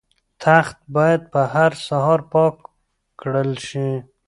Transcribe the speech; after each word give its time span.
تخت 0.43 0.77
باید 0.95 1.21
په 1.33 1.41
هره 1.53 1.77
سهار 1.87 2.19
پاک 2.33 2.55
کړل 3.19 3.51
شي. 3.67 3.89